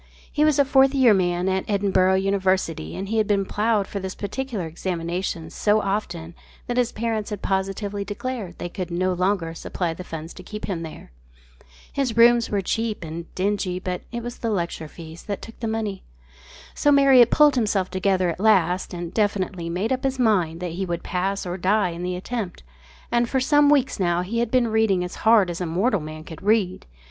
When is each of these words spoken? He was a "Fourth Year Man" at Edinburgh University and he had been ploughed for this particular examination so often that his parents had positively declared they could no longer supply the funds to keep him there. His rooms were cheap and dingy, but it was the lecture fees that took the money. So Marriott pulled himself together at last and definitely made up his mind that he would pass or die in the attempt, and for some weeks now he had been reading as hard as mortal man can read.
He 0.33 0.43
was 0.43 0.57
a 0.57 0.65
"Fourth 0.65 0.95
Year 0.95 1.13
Man" 1.13 1.47
at 1.47 1.63
Edinburgh 1.67 2.15
University 2.15 2.95
and 2.95 3.07
he 3.09 3.19
had 3.19 3.27
been 3.27 3.45
ploughed 3.45 3.85
for 3.85 3.99
this 3.99 4.15
particular 4.15 4.65
examination 4.65 5.51
so 5.51 5.79
often 5.79 6.33
that 6.65 6.77
his 6.77 6.91
parents 6.91 7.29
had 7.29 7.43
positively 7.43 8.03
declared 8.03 8.57
they 8.57 8.67
could 8.67 8.89
no 8.89 9.13
longer 9.13 9.53
supply 9.53 9.93
the 9.93 10.03
funds 10.03 10.33
to 10.33 10.41
keep 10.41 10.65
him 10.65 10.81
there. 10.81 11.11
His 11.93 12.17
rooms 12.17 12.49
were 12.49 12.61
cheap 12.63 13.03
and 13.03 13.31
dingy, 13.35 13.77
but 13.77 14.01
it 14.11 14.23
was 14.23 14.39
the 14.39 14.49
lecture 14.49 14.87
fees 14.87 15.21
that 15.25 15.39
took 15.39 15.59
the 15.59 15.67
money. 15.67 16.01
So 16.73 16.91
Marriott 16.91 17.29
pulled 17.29 17.53
himself 17.53 17.91
together 17.91 18.29
at 18.31 18.39
last 18.39 18.95
and 18.95 19.13
definitely 19.13 19.69
made 19.69 19.91
up 19.93 20.03
his 20.03 20.17
mind 20.17 20.61
that 20.61 20.71
he 20.71 20.83
would 20.83 21.03
pass 21.03 21.45
or 21.45 21.57
die 21.57 21.89
in 21.89 22.01
the 22.01 22.15
attempt, 22.15 22.63
and 23.11 23.29
for 23.29 23.39
some 23.39 23.69
weeks 23.69 23.99
now 23.99 24.23
he 24.23 24.39
had 24.39 24.49
been 24.49 24.69
reading 24.69 25.03
as 25.03 25.13
hard 25.29 25.51
as 25.51 25.61
mortal 25.61 25.99
man 26.01 26.23
can 26.23 26.39
read. 26.41 26.87